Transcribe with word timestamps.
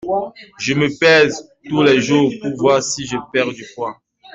Je 0.57 0.73
me 0.73 0.87
pèse 0.97 1.53
tous 1.69 1.83
les 1.83 2.01
jours 2.01 2.33
pour 2.41 2.57
voir 2.57 2.81
si 2.81 3.05
je 3.05 3.17
perds 3.31 3.53
du 3.53 3.67
poids. 3.75 4.01